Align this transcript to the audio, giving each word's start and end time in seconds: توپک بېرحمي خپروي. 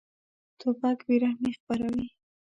توپک 0.59 0.97
بېرحمي 1.07 1.51
خپروي. 1.59 2.07